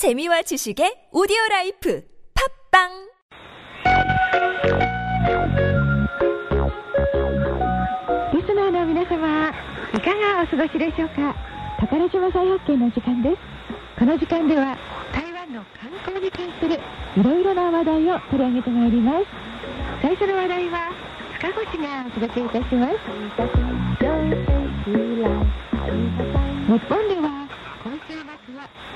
[0.00, 2.02] 재미와 지식의 오디오 라이프
[2.72, 2.88] 팝빵
[8.32, 9.52] リスナーの皆様、
[9.92, 11.36] いかがお過ごしでしょうか
[11.80, 13.36] 宝島再発見の時間です。
[13.98, 14.78] この時間では、
[15.12, 16.80] 台湾の観光に関する
[17.16, 19.26] いろいろな話題を取り上げてまいります。
[20.00, 20.92] 最初の話題は、
[21.38, 22.94] 塚越がお届けいたします。
[26.66, 27.38] 日本では、今週末は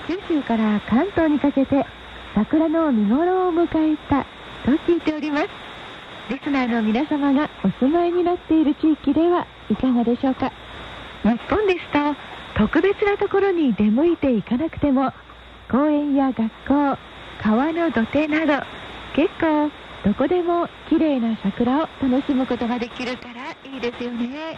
[0.06, 1.86] 九州から関東にかけて、
[2.34, 4.24] 桜の見頃を迎えた
[4.64, 5.48] と聞いております。
[6.30, 10.50] リスナーの皆様がお住まいになっている地域ではいかがでしょうか？
[11.22, 11.98] 日本ですと
[12.56, 15.12] 特別なところに出向いていかなくても
[15.70, 16.98] 公園や学校
[17.42, 18.64] 川の土手など
[19.14, 19.70] 結構
[20.04, 24.56] どこでも綺麗な桜を楽しむことができるからいいですよね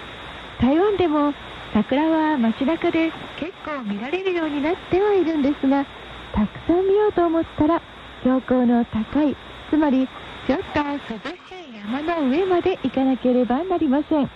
[0.60, 1.33] 台湾でも
[1.77, 5.85] 桜は街中で結構見られるようになってはいるんですが
[6.33, 7.83] たくさん見ようと思ったら
[8.23, 9.37] 標高の高い
[9.69, 10.09] つまり
[10.47, 14.30] ちょっと涼しい山の上まで行かなければなりません。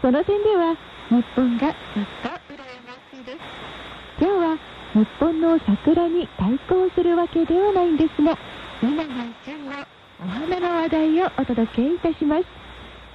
[0.00, 0.76] その点では
[1.08, 1.74] 日本がずっ
[2.22, 3.38] と羨ましいです。
[4.20, 4.58] 今日は
[4.94, 8.38] 日本の桜に対抗するわけではないんですが
[8.80, 9.08] 今が
[9.44, 9.72] 旬の
[10.20, 12.44] お花の話題をお届けいたします。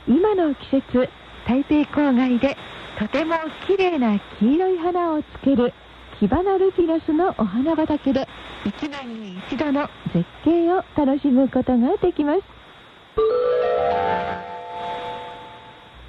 [0.06, 1.10] 今の季節
[1.48, 2.58] 台北郊外で
[3.00, 5.74] とても綺麗な黄色い花をつける
[6.20, 8.28] キバナルピナスのお花畑で
[8.66, 12.42] 1年に一度の絶景を楽しむことができます。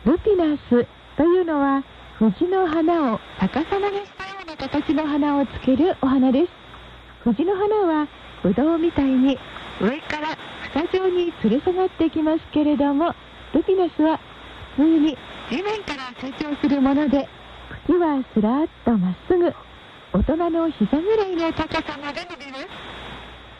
[0.04, 1.82] ルピナスというのは
[2.18, 6.50] 藤の花を逆さまにしたような形の花をつけるお花です。
[7.24, 8.08] 藤の花は
[8.42, 9.38] ブドウみたいに
[9.80, 10.36] 上から
[10.74, 13.14] 房状に吊る下がってきますけれども
[13.54, 14.20] ルピナスは
[14.76, 15.16] 普通に
[15.50, 17.28] 地面から成長するもので
[17.87, 19.53] 茎はすらっとまっすぐ
[20.12, 22.69] 大人の膝ぐらいの高さまで伸びます。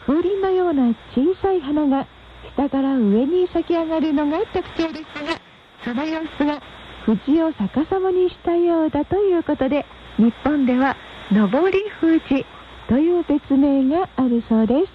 [0.05, 2.07] 風鈴のような小さい花が
[2.55, 5.39] 下から上に咲き上がるのが特徴ですが
[5.83, 6.61] その様子が
[7.05, 9.85] 藤を逆さまにしたようだということで
[10.17, 10.95] 日本では
[11.31, 12.45] 上り富士
[12.87, 14.91] という別名があるそうです。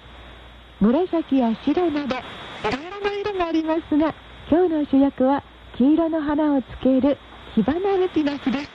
[0.79, 2.19] 紫や白などい
[2.63, 4.15] ろいろな色がありますが
[4.49, 5.43] 今日の主役は
[5.77, 7.17] 黄色の花をつける
[7.55, 8.69] 火花ルピナスです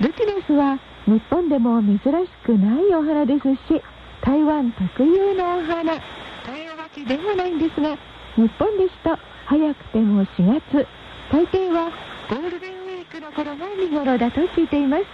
[0.00, 2.00] ルピナスは日本でも珍し
[2.44, 3.82] くないお花ですし
[4.22, 6.00] 台湾特有のお花
[6.44, 7.96] というわけではないんですが
[8.36, 9.16] 日本ですと
[9.46, 10.86] 早くても4月
[11.30, 11.90] 大抵は
[12.30, 15.04] ゴールデンウィークの頃が見頃だと聞いています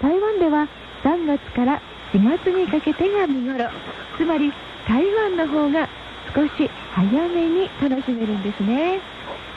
[0.00, 0.68] 台湾では
[1.02, 1.80] 3月から
[2.12, 3.68] 4月にかけてが見頃
[4.16, 4.52] つまり
[4.86, 5.88] 台湾の方が
[6.34, 9.00] 少し早めに楽しめるんですね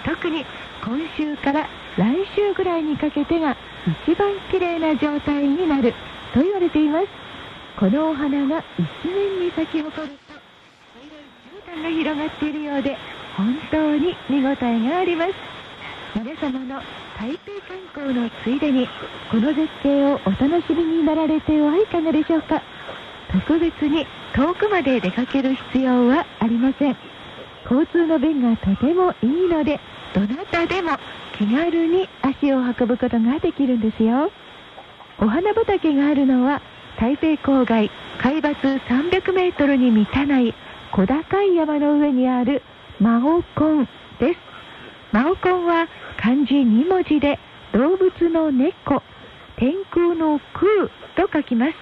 [0.05, 0.45] 特に
[0.87, 1.67] 今週から
[1.97, 3.57] 来週ぐらいにかけてが
[4.05, 5.93] 一番綺麗な状態になる
[6.33, 7.07] と言われています
[7.77, 8.63] このお花が
[9.03, 10.33] 一面に咲き誇ると
[11.75, 12.97] 黄色い絨毯が広がっているようで
[13.35, 14.55] 本当に見応え
[14.89, 15.33] があります。
[16.15, 16.81] 皆様の
[17.19, 18.87] 台北観光のついでに
[19.29, 22.63] この絶景をお楽しみになられてはいかがでしょうか？
[23.31, 26.97] 特別に遠くまで出かける必要はありません。
[27.69, 29.79] 交通の便がとてもいいので
[30.13, 30.97] どなたでも
[31.37, 34.31] 気軽に足を運ぶことができるんですよ。
[35.19, 36.61] お花畑があるのは
[36.99, 40.53] 台北郊外海抜300メートルに満たない
[40.91, 42.63] 小高い山の上にある
[42.99, 43.87] マオコン
[44.19, 44.39] です。
[45.11, 45.87] マオコンは
[46.19, 47.39] 漢字2文字で
[47.73, 49.03] 動物の猫
[49.57, 51.73] 天空の空と書きます。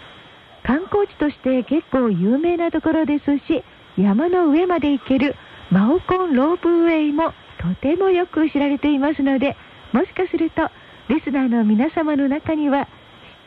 [0.64, 3.64] 観光地として結構有名なところですし
[3.98, 5.36] 山の上まで行ける
[5.72, 7.34] マオコンロープウェイも
[7.66, 9.58] とてもよく知られていますので
[9.92, 10.70] もしかすると
[11.10, 12.92] リスナーの皆様の中には知っ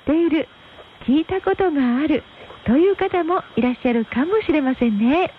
[0.07, 0.49] ている
[1.07, 2.25] 聞いたことがある
[2.67, 5.33] という方もいらっしゃるかもしれませんね。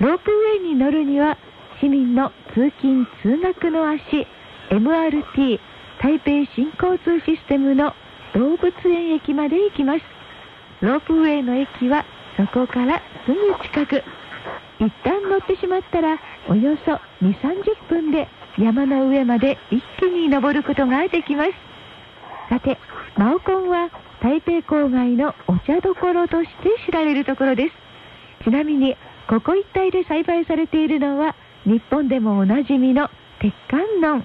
[0.00, 1.38] ロープウェイに乗るには
[1.80, 4.26] 市民の通勤通学の足
[4.70, 5.58] MRT
[6.00, 7.94] 台北新交通システムの
[8.34, 10.00] 動物園駅まで行きます。
[10.80, 12.04] ロープウェイの駅は
[12.36, 14.02] そこからすぐ近く。
[14.80, 16.92] 一旦乗ってしまったらおよそ
[17.24, 18.28] 2、30分で
[18.58, 21.50] 山の上まで一気に登ることができます。
[22.48, 22.78] さて
[23.16, 23.90] マオコンは
[24.20, 28.44] 台北郊外のお茶どころとして知られるところです。
[28.44, 28.96] ちなみに
[29.28, 31.34] ここ一帯で栽培されているのは
[31.64, 33.08] 日本でもおなじみの
[33.40, 33.80] 鉄観
[34.14, 34.24] 音。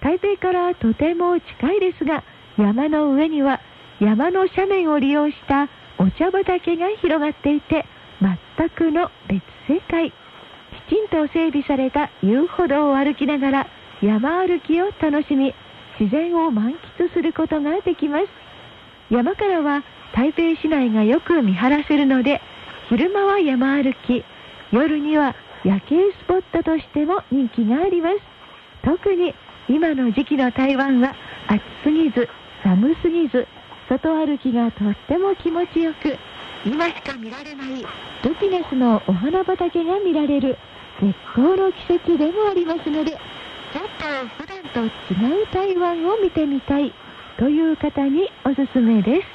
[0.00, 2.24] 台北からとても近いですが
[2.56, 3.60] 山の上には
[4.00, 5.68] 山の斜面を利用した
[5.98, 7.84] お茶畑が広がっていて
[8.20, 10.12] 全くの別世界。
[10.88, 13.66] きちんと整備された遊歩道を歩きながら
[14.02, 15.54] 山歩きを楽しみ
[15.98, 18.24] 自然を満喫することができます。
[19.10, 19.82] 山からは
[20.14, 22.40] 台北市内がよく見晴らせるので
[22.88, 24.24] 昼間は山歩き
[24.72, 28.16] 夜には夜景スポットとしても人気があります。
[28.82, 29.34] 特に
[29.68, 31.14] 今の時期の台湾は
[31.48, 32.28] 暑すぎず
[32.62, 33.46] 寒すぎず
[33.88, 36.16] 外歩きがとっても気持ちよく
[36.64, 37.82] 今しか見られない
[38.24, 40.58] ルピナスのお花畑が見られる
[41.00, 43.20] 絶好の季節でもありますのでちょっ
[43.98, 44.80] と普段と
[45.12, 46.92] 違う台湾を見てみたい
[47.38, 49.26] という方におすすめです。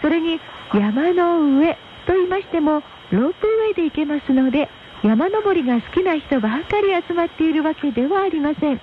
[0.00, 0.40] それに
[0.72, 1.74] 山の上
[2.06, 4.68] と言いましてもロープウェイで行けますので
[5.02, 8.80] 山登りが好きな人ばかり集まっているわけではありません。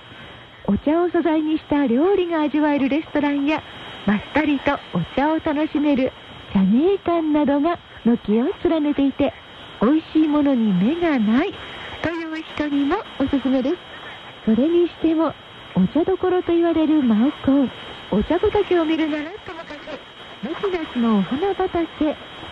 [0.66, 3.62] お茶を素材にした料理が味わえるレストランや
[4.06, 6.12] まったりとお茶を楽しめる
[6.52, 9.32] 茶芸館などが軒を連ねていて
[9.80, 11.54] 美味しいものに目がない
[12.02, 13.76] という人にもおすすめです。
[14.44, 15.32] それにしても
[15.74, 17.70] お茶どころと言われるマウコン
[18.10, 20.12] お茶畑を見るならともかく
[20.46, 21.86] 6月のお花畑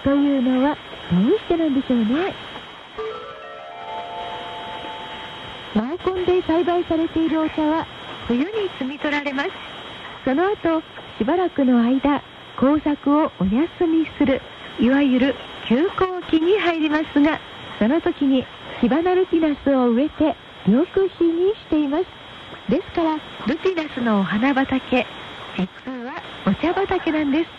[0.02, 0.76] というのは
[1.12, 2.34] どうしてなんでしょうね。
[5.74, 7.86] マウコンで栽培されているお茶は
[8.26, 8.46] 冬に
[8.78, 9.50] 摘み取られます。
[10.24, 10.82] その後
[11.18, 12.22] しばらくの間
[12.60, 14.42] 工作をお休みする
[14.78, 15.34] いわゆる
[15.66, 17.40] 休耕期に入りますが
[17.78, 18.44] その時に
[18.82, 20.36] キバナルピナスを植えて
[20.66, 22.04] 緑肥にしています。
[22.68, 23.16] ですから
[23.46, 25.06] ルピナスのお花畑
[25.56, 25.66] 実
[26.04, 27.50] はお茶畑なんです。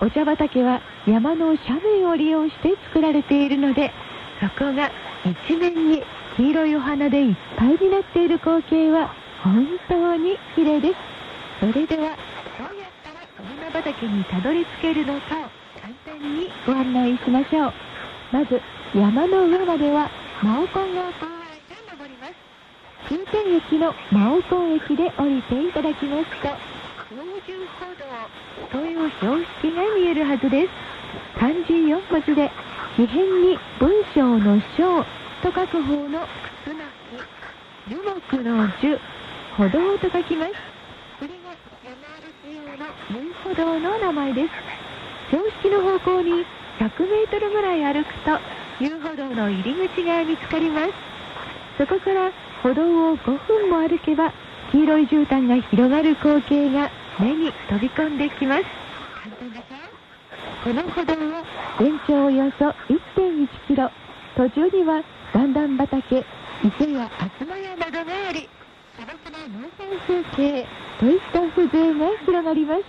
[0.00, 3.92] お茶畑は山の斜面を利用して作られているので
[4.40, 4.90] そこが
[5.46, 6.02] 一面に
[6.38, 9.14] 黄色いお花でいっぱいになっている光景は
[9.44, 10.94] 本当に綺麗です。
[11.60, 12.16] それでは
[13.70, 15.50] 畑にたどり着けるのかを
[15.80, 17.72] 簡単にご案内しましょう。
[18.32, 18.60] まず
[18.94, 20.10] 山の上までは
[20.42, 22.34] マオコンが通られて登ります。
[23.08, 26.30] 終点駅のマオコン駅で降りていただきます。
[26.42, 26.56] と空
[27.46, 27.86] 中歩
[28.72, 30.70] 道という標識が見えるはずです。
[31.38, 32.50] 漢字4文字で
[32.96, 35.04] 紙辺に文章の章
[35.42, 36.26] と書く方の
[36.64, 36.76] 楠
[37.88, 38.98] 樹樹木の樹
[39.56, 40.69] 歩道と書きます。
[43.10, 44.50] 遊歩道の名前です。
[45.28, 46.46] 標識の方向に
[46.78, 48.38] 100メートルぐらい歩くと
[48.80, 50.92] 遊歩道の入り口が見つかります。
[51.76, 52.32] そこから
[52.62, 52.82] 歩道
[53.12, 54.32] を5分も歩けば
[54.72, 58.64] 黄色い絨毯が広がる光景が目に飛び込んできます。
[60.64, 61.44] この歩道は
[61.78, 63.90] 全長およそ1.1キロ。
[64.36, 65.02] 途中には
[65.34, 66.24] 段々畑
[66.64, 68.48] 池や東屋などがあり
[69.00, 70.66] 素朴な農村風景
[70.98, 72.82] といった風情が広がります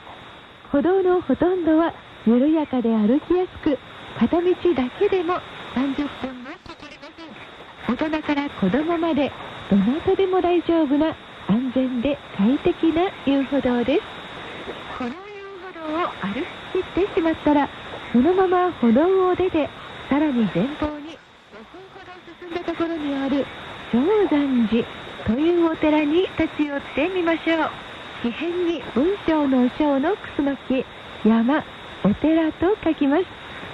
[0.70, 1.94] 歩道のほとんどは
[2.28, 3.78] 緩やかで歩きやすく
[4.20, 5.36] 片道だけでも
[5.74, 9.32] 30分もかかりません大人から子供まで
[9.70, 11.16] どなたでも大丈夫な
[11.48, 14.02] 安全で快適な遊歩道です
[14.98, 15.16] この遊
[15.64, 16.44] 歩道を歩
[16.74, 17.70] き切ってしまったら
[18.12, 19.70] そのまま歩道を出て
[20.10, 22.12] さらに前方に5分ほど
[22.42, 23.46] 進んだところにある
[23.94, 24.00] 正
[24.30, 27.70] 山寺というお寺に立ち寄ってみましょう。
[28.22, 30.86] 紙辺に文章の章のクスノキ
[31.28, 31.64] 山
[32.04, 33.26] お寺と書きます。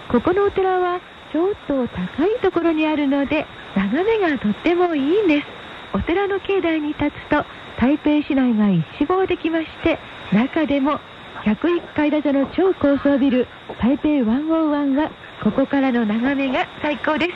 [0.10, 1.00] ここのお寺は
[1.32, 3.46] ちょっと高いところにあるので
[3.76, 5.48] 眺めがとってもいいんです。
[5.94, 7.46] お寺の境内に立つと
[7.80, 10.00] 台北市内が一望できまして
[10.34, 11.00] 中でも
[11.44, 13.48] 101階建ての超高層ビル
[13.80, 15.12] 台北101は
[15.44, 17.32] ここからの眺めが最高です。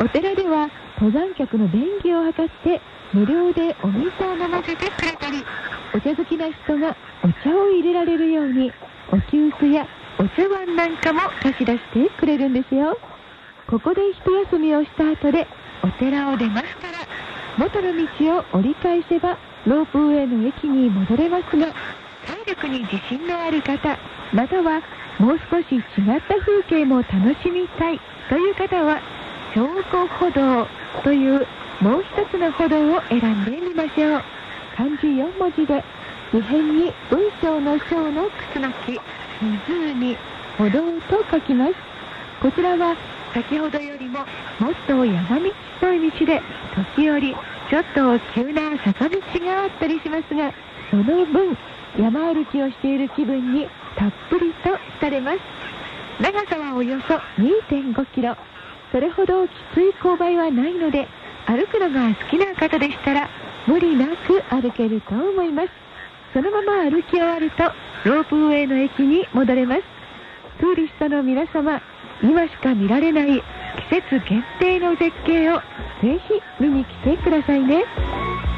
[0.00, 0.68] お寺では
[1.00, 2.80] 登山客の便宜を図って
[3.12, 5.44] 無料でお水を飲ませてくれたり
[5.94, 8.72] お茶好きな人がお茶を入れられるように
[9.12, 9.86] お急須や
[10.18, 12.96] お茶碗なんかも貸し出してくれるんですよ。
[13.66, 14.18] ここで一
[14.50, 15.46] 休みをした後で
[15.82, 16.98] お寺を出ますから
[17.56, 21.72] 元の道を折り返せばロープウェイの駅に戻れますが
[22.26, 23.98] 体力に自信のある方
[24.32, 24.82] または
[25.18, 25.82] もう少し違っ
[26.28, 27.10] た風景も楽
[27.42, 29.00] しみたいという方は
[29.54, 30.66] 証拠歩道
[31.02, 31.46] という
[31.80, 34.22] もう一つの歩道を選んでみましょう
[34.76, 35.82] 漢字4文字で
[36.32, 38.98] 異変に文章の章のクスノキ
[39.40, 40.16] 湖
[40.58, 41.74] 歩道と書きます
[42.42, 42.96] こちらは
[43.32, 44.20] 先ほどよりも
[44.58, 46.42] もっと山道っぽい道で
[46.96, 47.34] 時折
[47.70, 50.52] ちょっと急な坂道があったりしますが
[50.90, 51.56] その分
[51.98, 55.38] 山歩きをしている気分にたっぷりと浸れます。
[56.20, 58.36] 長さはおよそ2.5キロ。
[58.94, 61.08] それほどきつい勾配はないので
[61.46, 63.28] 歩くのが好きな方でしたら
[63.66, 65.68] 無理なく歩けると思います。
[66.32, 67.64] そのまま歩き終わると
[68.04, 69.82] ロープウェイの駅に戻れます。
[70.60, 71.82] ツーリストの皆様
[72.22, 73.42] 今しか見られない
[73.90, 75.56] 季節限定の絶景を
[76.00, 77.82] ぜひ見に来てくださいね。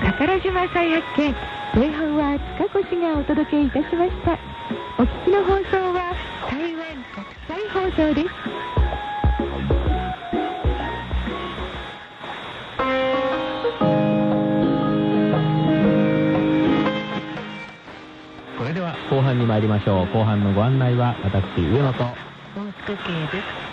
[0.04, 1.34] 宝島再発見
[1.74, 2.38] 前半は
[2.68, 4.38] 塚越がお届けいたしました。
[4.98, 6.12] お聞きの放送は
[6.50, 8.75] 台湾国際放送です。
[19.26, 20.06] 半に参りましょう。
[20.14, 22.04] 後半のご案内は私上野と
[22.54, 23.65] 大塚系です。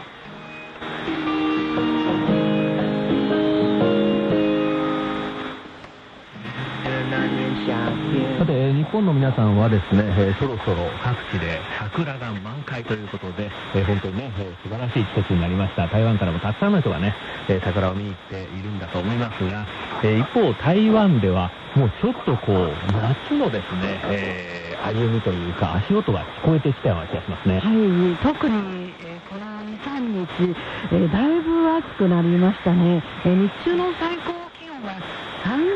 [8.94, 15.88] 本の皆さんはですね、えーそろそろ各地で桜が満開ということで、えー本当にね、えー素晴らしい季節になりました。
[15.88, 17.16] 台湾からもたくさんの人がね、
[17.50, 19.66] えー桜を見に行っているんだと思いますが、
[20.04, 27.60] えー一方、台湾ではもうちょっとこう、夏のですね、えー歩みというか足音が聞こえてきたような気がしますね。
[27.60, 30.56] はい、特に、えーこの2、3日、
[30.92, 34.94] えーだいぶ暑くなりましたね、えー日中の最高気温は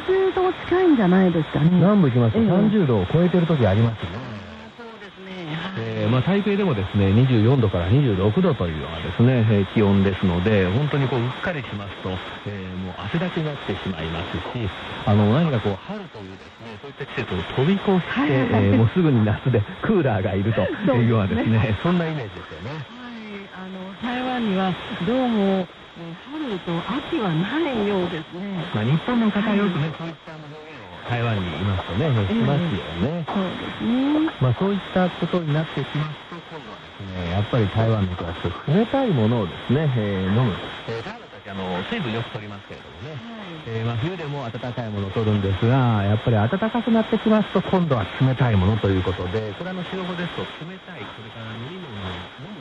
[0.07, 1.69] 30度近いんじゃないですかね。
[1.71, 4.09] 南部行きますとええ30度を超えてる時ありますね。
[4.77, 5.53] そうですね。
[5.53, 12.09] はいえーまあ、台北でもですね24度から26度というようなですね、えー気温ですので本当にこううっかりしますと、
[12.47, 14.69] えーもう汗だくになってしまいますし
[15.05, 20.61] あの何かこう春というですねそういった季節を飛び越して、はいはいはいえーもうすぐに夏でクーラーがいると
[20.95, 22.71] いうようなですねそんなイメージですよね。
[22.71, 24.73] はい、あの台湾には
[25.05, 25.67] どうも、
[25.97, 28.63] えー春と秋はないようですね。
[28.73, 33.25] まあ、日本の方はよくね、そういった表現を台湾にいますとね、しますよね。
[33.25, 34.31] そうですね。
[34.39, 38.33] まあそういったことになってきますと、今度はですね、やっぱり台湾の人は
[38.67, 40.53] 冷たいものをですね、えー飲む。
[40.87, 43.17] えー、あの、水分よく取りますけれどもね、
[43.65, 52.56] えーまあ冬でも温かいものを取るんですが、やっぱり暖かくなってきますと、今度は冷たいものということで、これあの、白語ですと、冷たい、それから飲み物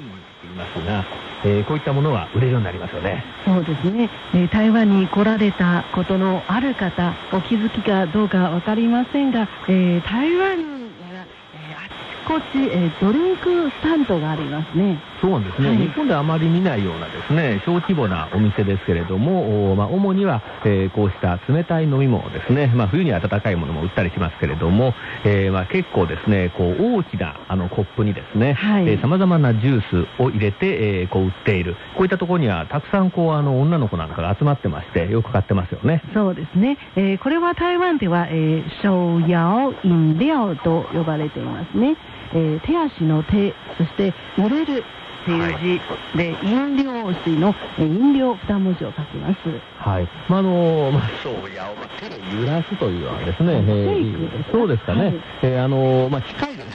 [0.00, 1.04] いますが、
[1.44, 3.24] えーこういったものは売れるようになりますよね。
[3.44, 9.30] そうですね、えー台湾に来られたことのある方、お気づきかどうか分かりません。
[9.30, 14.98] が、えー台湾には、えーあちこち、えードリンクスタンドがありますね。
[15.20, 15.78] そうなんですね、はい。
[15.78, 28.98] 日本ではあまり見ないようなですね小規模なお店ですけれども、おまあ、主には、えーこうした冷たい飲み物ですね、まあ、冬には温かいものも売ったりしますけれども、えーまあ、結構ですねこう大きなあのコップにですねはい。
[29.00, 31.76] さまざまなジュースを入れて、えーこう売っている。
[31.96, 36.02] こういったところにはたくさんこうあの女の子なんかが集まってましてよく買ってますよね。
[36.14, 41.96] そうですね、えーこれは台湾では、えー、手摇飲料と呼ばれていますね。
[42.32, 44.84] えー手足の手、そして売れる
[45.22, 45.76] ってい。
[45.76, 45.80] う
[46.14, 49.38] 字で、飲料水の、えー飲料二文字を書きます。
[49.78, 50.08] はい。
[50.28, 55.04] まあ、あの、まあ、そうや、まあ、手で揺らすというようなですね、シえーそうですかね。
[55.04, 55.14] はい。
[55.42, 56.70] えーあの、まあ、機械でね、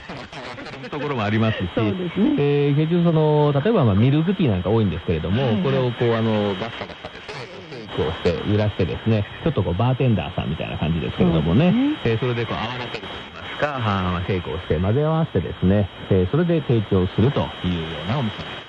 [0.90, 2.34] ところもありますし、そうですね。
[2.38, 5.62] えー結局その、例えば、まあ、ミルクティーなんか多いんですけれども、はいはい。
[5.62, 11.96] これをこう、あの、ガッサガッサですね、シェイクをして、揺らしてですね、ちょっとこう、バーテンダーさんみたいな感じですけれどもね、ね。
[12.04, 13.08] えーそれでこう、泡立てる
[13.56, 18.65] が成功して混ぜ合わせてですね、えそれで提供するというようなお店です。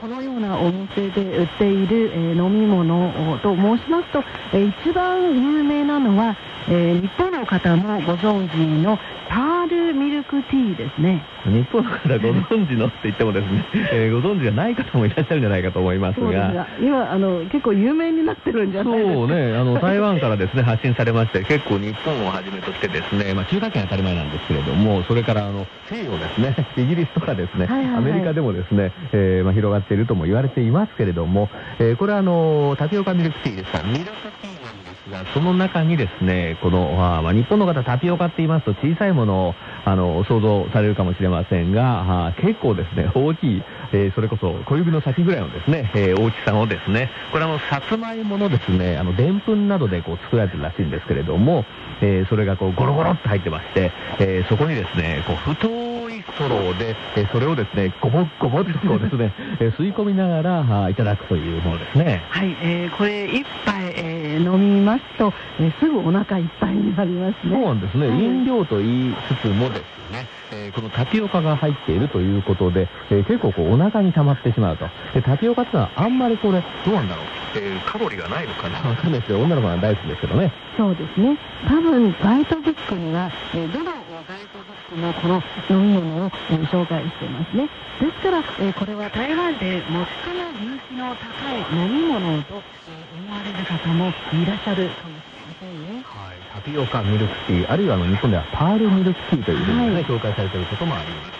[0.00, 4.22] このようなお店で売っている、えー飲み物をと申しますと、
[4.52, 6.36] えー一番有名なのは、
[6.68, 11.22] えー日本の方もご存知のパールミルクティーですね。
[11.44, 19.14] 日本の方ご存知のって言ってもですね、 えーご存知がない方もいらっしゃるんじゃないかと思いますが、そうですが、今あの結構有名になってるんじゃないですか？
[19.14, 31.48] そうね、あの 台湾からですね発信されまして、結構日本をはじめとしてですね、まあ、中華圏当たり前なんですけれども、それからあの西洋ですね、イギリスとかですね、はいはいはいアメリカでもですね、えーまあ、広がっているとも言われていますけれども、
[31.78, 34.10] えーこれはあのタピオカミルクティーですから、ミルク
[34.40, 43.62] ティーなんですが、その中にですね、この、まあ、日本の方タピオカって言いますと小さいものをあの想像されるかもしれませんが、あ結構ですね、大きい、
[43.92, 51.64] えーそれこそ小指の先ぐらいのですね、えー大きさのですね、これあの、さつまいものですね、あの、でんぷんなどでこう作られてるらしいんですけれども、
[52.00, 55.68] えーそれがこうゴロゴロっと入ってまして、えーそこにですね、こう太
[56.22, 62.22] いストローで、えーそれをですね、ごぼっごぼっとですね、 えー吸い込みながらいただくというものですね。
[62.30, 67.64] はい、えーこれ一杯、えー飲みますと、えーすぐお腹いっぱいになりますそうね。
[67.66, 74.86] なんですね、はい飲料と言いつつもですね、えーこのタピオカが入っているということで、えー結構こうお腹に溜まってしまうと。
[75.14, 77.24] でタピオカってのはあんまりこれ、どうなんだろう、
[77.56, 80.50] えーカロリーがないのかな わかんないですけど、女の子は大好きですけどね。
[80.76, 81.36] そうですね。
[81.68, 83.90] 多分ガイドブックには、えーどの
[84.28, 87.68] ガイドブックもこの飲み物を、えー紹介していますね。
[88.00, 90.06] ですから、えーこれは台湾で最も
[90.58, 92.62] 人気の高い飲み物と、えー
[93.12, 96.02] 思われる方もいらっしゃるかもしれませんね。
[96.04, 101.32] はい、タピオカミルクティー、あるいはあの日本ではパールミルクティーというふうに、ねはい紹介されていることもあります。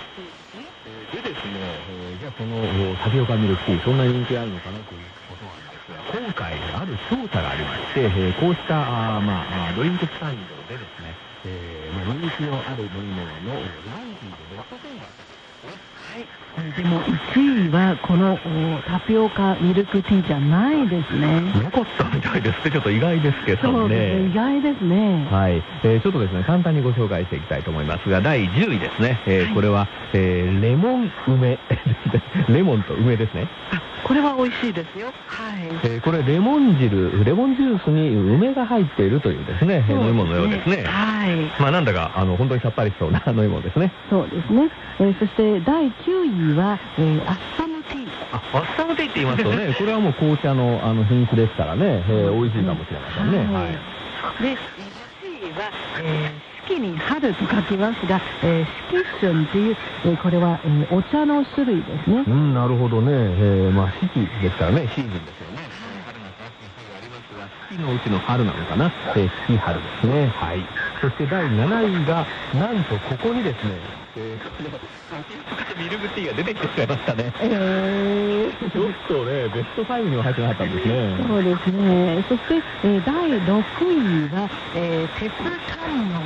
[0.57, 1.53] えーでですね、
[1.91, 2.57] えーじゃあこの
[2.93, 10.37] おタピオカミルクティー、そんなに人気あるのかなということなんですが、今回ある調査がありまして、えーこうしたあー、まあ、ドリンクスタン
[10.69, 10.72] ドで
[12.04, 14.30] 人気のある飲み物のランキン
[16.76, 18.38] でも1位はこのお
[18.82, 21.40] タピオカミルクティーじゃないですね。
[21.62, 22.71] なかったみたいですね。
[22.73, 24.21] ちょっと意外ですけどそうですね。
[24.26, 24.35] 意ね。
[24.35, 25.26] 外ですね。
[25.30, 29.21] はい、えーちょっとですね、簡単にご紹介していきたいと思いますが、第10位ですね。
[29.26, 31.59] えーこれは、えーレモン梅。
[32.50, 33.47] レモンと梅ですね。
[34.04, 35.12] これは美味しいですよ。
[35.26, 35.62] はい。
[35.85, 40.82] えーこれレモン汁、レモンジュースに梅が入っているというですね、えー飲み物のようですね。
[40.85, 41.37] はい。
[41.61, 43.92] まあなんだか、あの、本当にさっぱりしそうな 飲み物ですね。
[44.11, 44.68] そうですね。
[45.00, 48.09] えーそして第9位は、えーアッサムティー。
[48.32, 53.38] あ、アッサムティーって言いますとね、 これはもう紅茶のあの品種ですからね、えー美味しいかもしれませんね。
[53.54, 54.42] はい。
[54.42, 54.56] で、1
[55.49, 55.71] 位は、
[56.02, 62.31] えー四季に春と書きますが、えー四季春っていう、えーこれは、えーお茶の種類ですねう。
[62.31, 63.11] ん、なるほどね。
[63.12, 65.59] えーまあ四季ですからね、シーズンですよね。
[66.07, 68.92] 春夏秋冬ありますが、四季のうちの春なのかな。
[69.16, 70.26] えー四季春ですね。
[70.28, 70.59] はい。
[71.02, 73.73] そして第7位が、なんとここにですね、
[74.16, 77.32] えー、ミルクティーが出てきてしまいましたね。
[77.40, 81.16] えーちょっとね、ベスト5には入ってなかったんですね。
[81.26, 82.25] そうですね。
[82.28, 82.54] そして、
[82.85, 86.23] えー第6位は、えー、テプタンノン。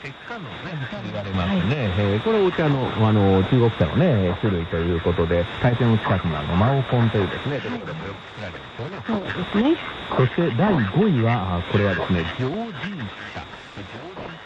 [0.00, 1.90] 鉄火のね、言われますね。
[1.98, 9.58] えーこれお茶の、あの、中国茶のね、種類ということで、大戦の近くのあの、マオコンというですね、ところでもよく作られるんですよね。
[9.58, 9.76] そうですね。
[10.16, 12.70] そして第5位は、あこれはですね、常人
[13.34, 13.42] 茶。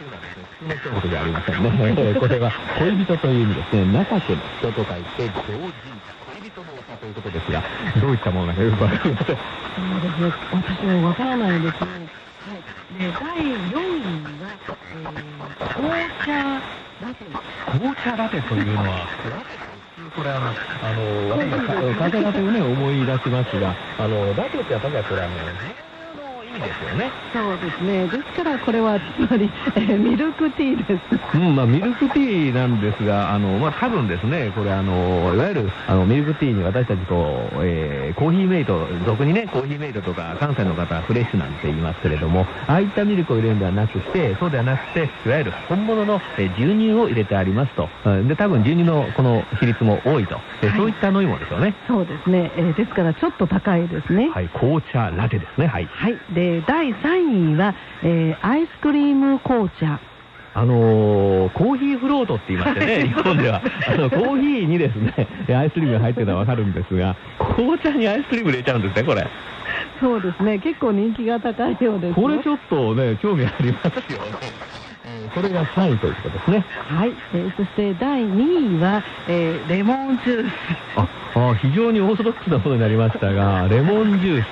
[0.05, 2.21] 常人というのはですね、普通の一言じゃありませんね。
[2.21, 5.73] これは恋人という意味ですね、情けの人と書いて、常人
[6.05, 6.25] 茶。
[6.35, 7.63] 恋人のお茶ということですが、
[8.01, 9.37] どういったものなのかよくわかりません。
[9.37, 10.33] そうですね。
[10.53, 11.91] 私もわからないですね。
[12.45, 12.65] はい。
[12.99, 14.53] で、第4位は、
[14.93, 16.33] えー、紅茶
[17.01, 17.25] ラテ。
[17.79, 19.09] 紅茶ラテというのは、
[20.15, 25.35] これあの、あの、私はかカフェラテをね、思い出しますが、あの、ラテってやっぱりこれあの、
[26.61, 27.13] ですよね。
[27.33, 28.07] そうですね。
[28.09, 31.01] ですから、これは、つまり、えーミルクティーです。
[31.35, 47.89] うん、まあ、ミルクティーなんですが、あの、まあ、多分ですね、これあの、いわゆる、あの、ミルクティーに私たちこう、えーコーヒーメイト、俗にね、コーヒーメイトとか、関西の方はフレッシュなんて言いますけれども、ああいったミルクを入れるんではなくて、そうではなくて、いわゆる本物の、えー牛乳を入れてありますと。
[48.05, 50.39] うんで、多分牛乳のこの比率も多いと。
[50.63, 51.75] えーそういった飲み物ですよね。
[51.89, 52.53] そうですね。
[52.57, 54.31] えーですから、ちょっと高いですね。
[54.31, 55.87] はい、紅茶ラテですね、はい。
[55.87, 56.19] はい。
[56.31, 59.99] で、第3位は、えーアイスクリーム紅茶。
[60.57, 63.61] あのーコーヒーフロートって言いましてね、 日本では。
[63.89, 67.17] あの、コーヒーにですね、アイスクリームが入ってるのはわかるんですが、
[67.57, 69.27] 紅茶にアイスクリーム入れちゃうんですね、これ。
[70.01, 70.59] そうですね。
[70.59, 72.23] 結構人気が高いようですよ。
[72.23, 74.27] これちょっとね、興味ありますよね。
[75.07, 76.65] えーこれが3位ということですね。
[76.89, 77.13] はい。
[77.35, 80.53] えーそして第2位は、えーレモンジュース。
[80.97, 84.45] あ、あ非常にオーソドックスなものになりましたが、 レモンジュー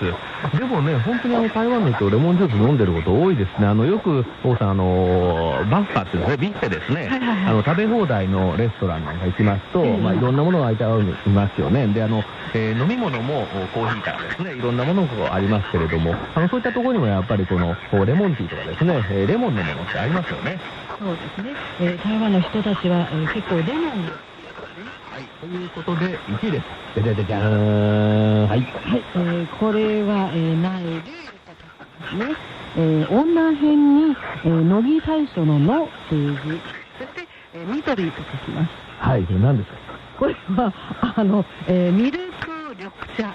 [0.52, 0.58] ス。
[0.58, 3.66] でもね、本当にあの台湾の人、レモンジュース飲んでること多いですね。
[3.68, 7.08] あの、よく、王さん、あのーバッファっていうんですね、ビッフェですね。
[7.08, 11.86] はいはいはいあの、食べ放題のレストランなんか行きますと、ええまあ、いろんなものが置いてありますよね。
[11.86, 20.58] で、あの、えー飲み物もおコーヒーからですね、いろんなものがありますけれども、あの、そういったところにもやっぱりこの、レモンティーとかですね、えーレモンのものってありますよね。
[20.98, 21.54] そうですね。
[21.80, 24.12] えー台湾の人たちは、えー結構レモンが
[25.12, 25.24] はい。
[25.40, 26.64] ということで、1位です。
[26.96, 28.48] でででじゃーん。
[28.48, 28.60] はい。
[28.60, 30.90] はい、えーこれは、えー、ないで
[32.10, 32.34] すね。
[32.76, 36.60] えー、女編に、えー、乃木大将ののページ。
[36.98, 38.70] そして、えー、緑と書きます。
[38.98, 39.76] はい、これ何ですか？
[40.18, 40.72] これは、
[41.16, 42.24] あの、えー、ミルク
[42.70, 43.32] 緑茶。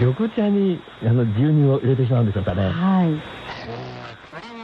[0.00, 2.70] 緑茶にあの牛乳を入れてしまうんでしょうかね。
[2.70, 3.08] はい。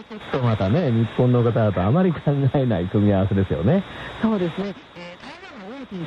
[0.09, 2.20] ちょっとまたね、日本の方だとあまり考
[2.55, 3.83] えない組み合わせですよね。
[4.22, 4.74] そうですね。
[4.96, 5.13] えー、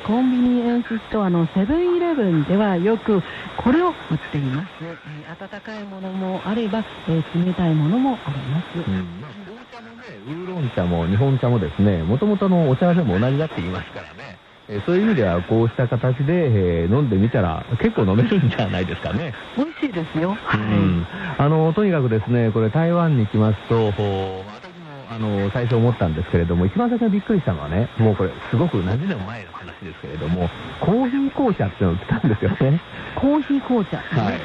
[0.04, 3.22] コンビニエンスストアのセブンイレブンではよく
[3.56, 3.94] これを売っ
[4.32, 4.68] ています。
[4.82, 8.78] えー、温かいものもあれば、えー、冷たいものもあります。
[8.78, 9.20] うん。
[9.20, 14.38] まあ、紅茶もね、ウーロン茶も日本茶もですね、もともとのお茶でも同じだって言いますからね。
[14.68, 19.32] えーそういう意味では、こうした形で、えー飲んでみたら結構飲めるんじゃないですかね。
[19.56, 20.36] 美味しいですよ。
[20.44, 20.60] はい。
[20.60, 21.06] うん
[21.38, 30.48] あの、とにかくですね、これ台湾に来ますと、ほう私も、あの、最初思ったんですけれども、一番最初にびっくりしたのはね、もうこれ、すごく何十年も前の話ですけれども、
[30.80, 32.80] コーヒー紅茶っていうのを売ってたんですよね。
[33.16, 33.98] コーヒー紅茶。
[33.98, 34.40] はい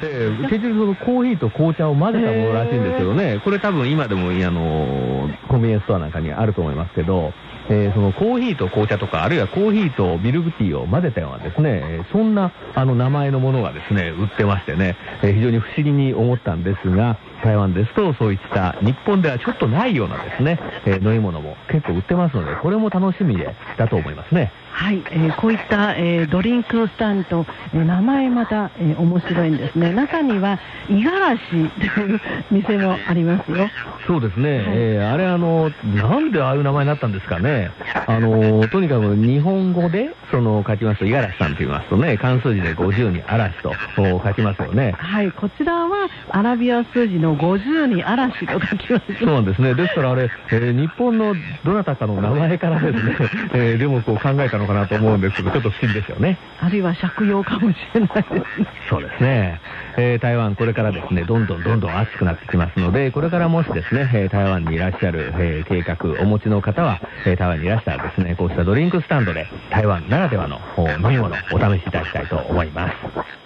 [0.00, 7.32] で、結局そのコーヒーと紅茶を混ぜたものらしいんですけどね、これ多分今でも、あの、コンビニエンスストアなんかにあると思いますけど、
[7.68, 24.50] えーそのコーヒーと紅茶とか、あるいはコーヒーとミルクティーを混ぜたようなですね、えーそんなあの名前のものがですね、売ってましてね、えー非常に不思議に思ったんですが、台湾ですと、そういった日本ではちょっとないようなですね、えー飲み物も結構売ってますので、これも楽しみでだと思いますね。
[24.72, 29.92] はい、えーこういった、えードリンクスタンド、えー名前また、えー面白いんですね。
[29.92, 30.58] 中には、
[30.90, 31.40] 五十嵐
[31.94, 33.68] という 店もありますよ。
[34.06, 37.70] そうですね、えーあれあの、なんでああいう名前になったんですかね。
[38.06, 44.94] あの、とにかく日本語で、その、書きますと、五十嵐さんと言いますとね、漢数字で50に嵐とお書きますよね。
[44.98, 49.14] はい、こちらはアラビア数字の50に嵐と書きます。
[49.18, 49.74] そうなんですね。
[49.74, 53.16] ですからあれ、えー日本のどなたかの名前からですね、
[53.54, 56.38] えーでもこう考えたのかなと思うんですけど、ちょっと不思議ですよね。
[56.60, 58.66] あるいは借用かもしれないですね。
[58.88, 59.60] そうですね。
[59.96, 73.45] えー台湾、これからですね、どんどんどんどん暑くなってきますので、これからもしですね、えー台湾にいらっしゃる、えー計画、お持ちの方は、えー台湾にいらしたらですね、こうしたドリンクスタンドで、台湾ならではのお飲み物、お試しいただきたいと思います。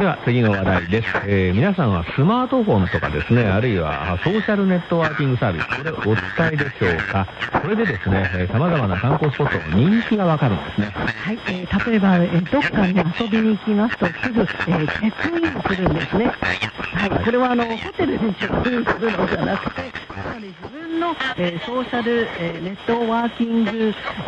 [0.00, 7.26] では次の話題です、 えー皆さんはスマートフォンとかですね、あるいはあソーシャルネットワーキングサービス、これお使いでしょうか？
[7.60, 10.90] これでですね、えー様々な観光スポットの人気がわかるんですね。
[10.94, 16.32] はい、えー例えば、えーどっかに遊びに行きますと、すぐ、えーチェックインするんですね。
[16.94, 23.70] はい、これはあのホテルにチェックインするのじゃなくて、つまり自分の、えーソーシャル、えーネットワーキング、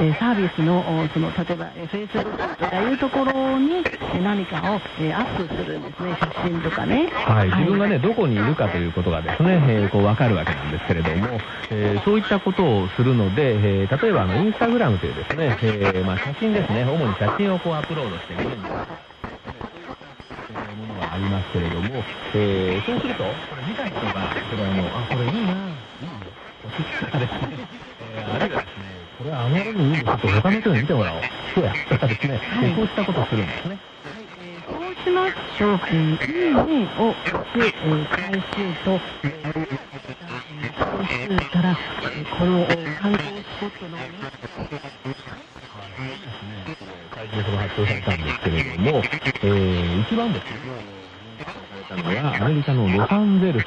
[0.01, 7.07] えーサービスの、おその例えば、えー、Facebook とかいうところに、えー何かを、えーアップするんですね、写真とかね。
[7.13, 11.29] はい、自分がね、どこにいるかということがですね、えーこう分かるわけなんですけれども、
[11.71, 18.73] えーそういったことをするので、えー例えばあのインスタグラムというですね、えーまあ、写真ですね、主に写真をこうアップロードして見るんです
[20.51, 21.89] えーものがありますけれども、
[22.35, 25.55] えーそうすると、これ見た人が、これあの、あ、これいいな、
[26.79, 27.69] いいよ、欲しいとかですね、
[28.01, 28.53] えーあるい。
[28.57, 28.85] はですね、
[29.19, 29.95] これあまりにい。
[29.95, 29.97] い。
[29.97, 31.21] んで、ちょっと他の人に見てもらおう、
[31.55, 33.79] そうや、とかですね、えーこうしたことをするんですね。
[34.03, 36.51] そうしますと、えーい。
[36.51, 36.55] い。
[36.55, 37.15] ねを押
[37.53, 39.53] す、えー回数と、えー
[40.73, 43.99] 回数から、えーこのえー観光スポットの
[47.15, 48.91] 会議で発表されたんですけれども、
[49.45, 50.59] えー一番ですね、
[51.45, 53.67] されたのはアメリカのロサンゼルス、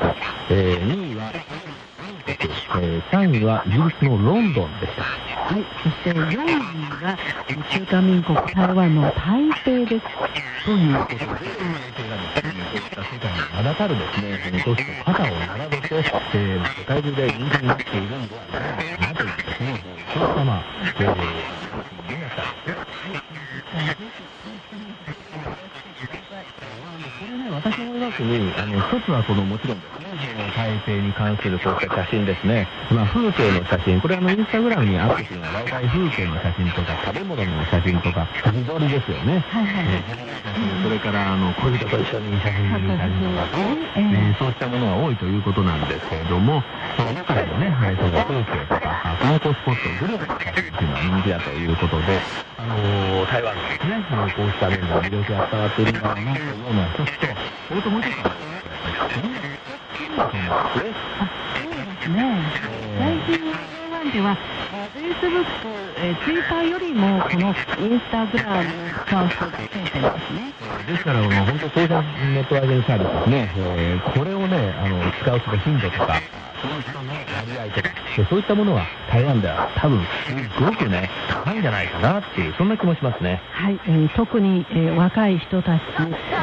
[0.51, 1.31] えー2位は、
[2.67, 5.03] えー3位はイギリスのロンドンでした。
[5.03, 7.17] はい、そして4位が、
[7.71, 10.05] 中華民国台湾の台北です。
[10.65, 11.41] ということで、そうい
[12.79, 15.95] った世界に名だたるですね、その都市と肩を並べて、
[16.33, 20.63] えー世界中で人気になっているんではないかなというですね、そういったまあ、
[20.99, 21.15] えー、
[22.09, 22.45] 皆さん、
[27.19, 30.04] これね、私思いますに、あの、一つはこの、もちろんですね、
[30.55, 32.67] その台北に関するこうした写真ですね。
[32.89, 39.43] まあ、風景の写真、これあの、インスタグラムにアップするのは、大体風景の写真とか、食べ物の写真とか、自撮りですよね。
[39.51, 40.35] はいはいえー
[40.85, 43.47] それから、あの、恋人と一緒に写真に写真とか、
[43.97, 46.61] えーえーそういったものが多いということなんですけれども、
[46.95, 52.19] その中でもね、えーその風景とか、あ観光スポット、グルメの写真っていうのは人気だということで、
[52.59, 57.27] あのー台湾のですね、あのこうした面の魅力が伝わっているんだろうなというのは一つと、
[57.67, 59.54] それともう一つは、
[60.15, 60.95] そうですね。
[61.61, 62.23] そうですね。
[62.97, 67.49] 最近台湾では、フェイスブック、えー、ツイッターよりも、この
[67.79, 70.53] インスタグラムを使う人が増えてますね。
[70.87, 76.21] ですから、あの本当、ソーシャルネットワーキングサービスですね、えーこれをね、あの使う人が頻度、とか、
[78.15, 80.01] でそういったものは台湾では多分
[80.57, 83.41] すごくね、高いんじゃないかなっていう、そんな気もしますね。
[83.51, 85.81] はい、えー特に、えー若い人たち、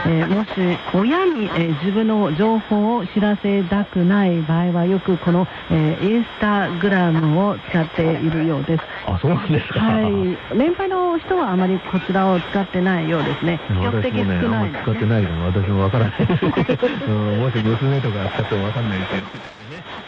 [0.06, 0.50] えーもし
[0.94, 8.84] 親に、えー自分の情報を知らせたくない場合はよくこの、えーインスタグラムを使っているようです。
[9.06, 9.80] あ、そうなんですか。
[9.80, 13.60] はい、年配の人はあまりこちらを使ってないようですね。
[13.68, 16.12] 比較的少ないですまり使ってないので、私もわからない。
[17.08, 19.28] うんもし娘とか使ってもわかんないですけど、ね、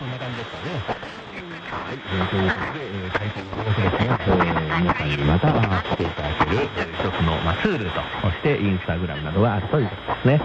[0.04, 0.70] そんな感じですかね。
[1.72, 5.48] はい、えーということで、えー、最近の様子ですね、えー皆さんにまた
[5.82, 10.40] 来ていただける、えー一つの、まあ、ツールとそして、インスタグラムなどがあるということですね。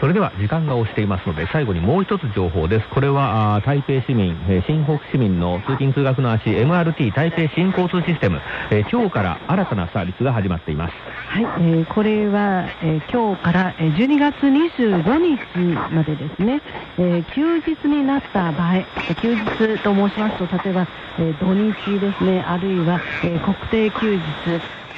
[0.00, 2.88] それでは時間が押していますので、最後にもう一つ情報です。
[2.88, 8.40] これは、あ台北市民、えー新北市民の通勤通学の足、MRT 台北新交通システム、
[8.70, 11.15] えー今日から新たなサービスが始まっています。
[11.36, 15.04] はい、えーこれは、えー今日からえー12月25
[15.36, 16.62] 日までですね、
[16.96, 18.80] えー休日になった場合、
[19.20, 19.44] 休日
[19.84, 24.22] と申しますと、例えば、えー土日ですね、あるいは、えー国定休日、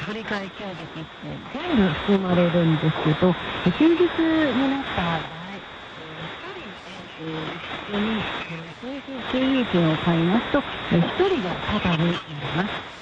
[0.06, 3.34] 振り替え休日、えー全部含まれるんですけど、
[3.66, 4.04] えー休日
[4.54, 12.97] になった場合、えー一人で、えーに、えー、周遊券を買いますと、えー、1人がタダになります。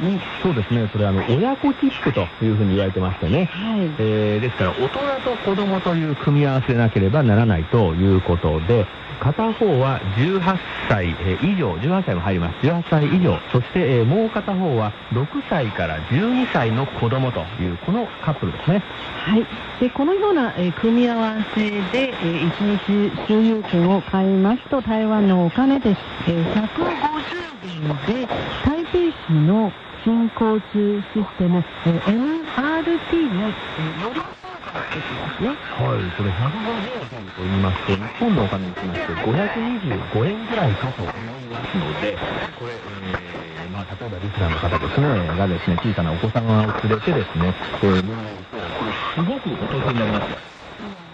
[0.00, 0.20] ね。
[0.42, 3.46] そうですね、それあの、親子切符というふうに言われてましてね。
[3.46, 3.80] はい。
[3.98, 8.86] えーですから、大人と子供という組み合わせでなければならないということで、
[9.20, 10.40] 片方は18
[10.88, 12.66] 歳えー以上、18歳も入ります。
[12.66, 13.36] 18歳以上。
[13.50, 18.82] そして、えーもう片方は6歳から12歳の子供という、このカップルですね。
[19.24, 19.44] はい。
[19.80, 26.00] で、このような、えー組み合わせで、えー、1日周遊券を買いますと、台湾のお金です。
[26.28, 27.48] えー150
[27.88, 28.28] 元で、
[28.92, 29.70] 台北市の
[30.04, 34.20] 新交通システム、えー MRT の、えー乗り
[34.94, 35.48] できますね。
[35.48, 41.14] はい、これ150円と言いますと、日本のお金にしまして525円ぐらいかと思い
[41.52, 42.16] ますので、
[42.58, 48.02] これ、えーまあ、例えばリスナーの方ですね、がですね、小さなお子様を連れてですね、えー、
[49.14, 50.57] すごくお得になります。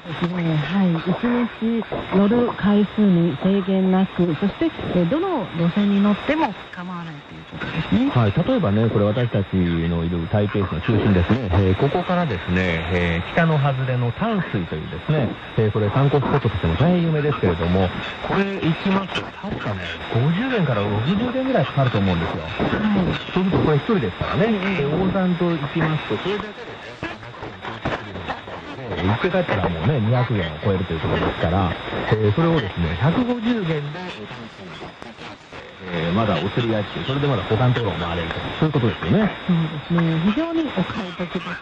[0.05, 0.57] ですね。
[0.57, 0.93] はい。
[0.93, 8.11] 一日乗る回数に制限なく、そして、えーどの路線に乗っても構わないということですね。
[8.11, 17.89] はい、例えばね、これ私たちのいる台北市の中心ですね、えーここからですね、えー北の外れの淡水というですね、えーこれ観光スポットとしても大変有名ですけれども、
[18.27, 19.81] これ行きますと、確かね、
[20.13, 22.43] 50円から60円ぐらいかかると思うんですよ。
[22.45, 23.33] はい。
[23.33, 26.74] そうするとこれ一人ですからね、ええで横断と行きますと、それだけで
[29.05, 31.77] ね、えー行って帰ったらもうね、200元を超えるということですから、
[32.11, 33.99] えーそれをですね、150元で、
[35.95, 39.31] えーまだお釣りがって、それでまだ保管灯籠を回れると、そういうことですよね。
[39.89, 40.21] そうですね。
[40.27, 41.55] 非常にお買い得ですね。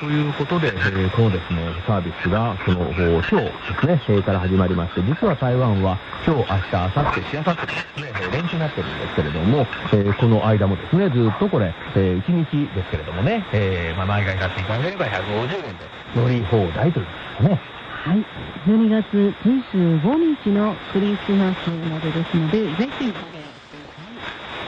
[0.00, 17.77] ということで、えーこのですね、サービスが、その、お今日ですね、えーから始まりまして、実は台湾は今日、明日、明後日、しあさってとですね、えー連休になってるんですけれども、えーこの間もですね、ずっとこれ、え1日ですけれどもね、えーまあ、毎回買っていただければ150円で乗り放題というですね。
[18.08, 18.24] はい。
[18.66, 19.04] 12月
[19.44, 20.00] 25
[20.42, 22.68] 日のクリスマスまでですので、ぜ
[22.98, 23.12] ひ、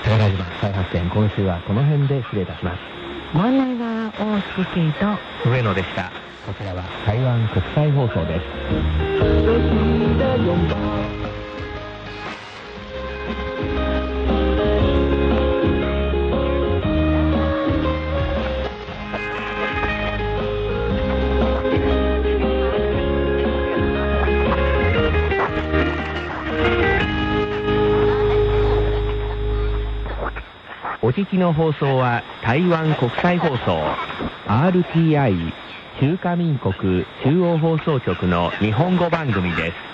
[0.05, 2.81] 宝島再発見、今週はこの辺で失礼いたします。
[3.33, 5.17] ご案内は大輔圭と、
[5.51, 6.13] 上野でした。
[6.45, 8.43] こちらは台湾国際放送です。
[31.11, 33.83] お聞きの放送は台湾国際放送
[34.47, 35.53] RTI
[35.99, 36.73] 中華民国
[37.25, 39.90] 中央放送局の日本語番組です。